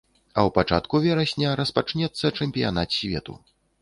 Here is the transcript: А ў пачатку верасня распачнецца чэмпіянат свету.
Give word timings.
А 0.19 0.39
ў 0.47 0.53
пачатку 0.55 1.01
верасня 1.03 1.51
распачнецца 1.61 2.33
чэмпіянат 2.39 2.89
свету. 3.03 3.37